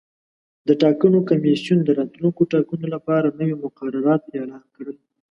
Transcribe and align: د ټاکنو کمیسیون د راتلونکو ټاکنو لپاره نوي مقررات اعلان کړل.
د 0.67 0.69
ټاکنو 0.81 1.19
کمیسیون 1.29 1.79
د 1.83 1.89
راتلونکو 1.99 2.41
ټاکنو 2.53 2.85
لپاره 2.95 3.35
نوي 3.39 3.55
مقررات 3.63 4.21
اعلان 4.35 4.65
کړل. 4.75 4.97